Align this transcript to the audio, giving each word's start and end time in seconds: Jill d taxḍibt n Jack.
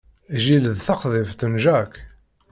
Jill 0.43 0.65
d 0.75 0.77
taxḍibt 0.85 1.41
n 1.51 1.53
Jack. 1.63 1.91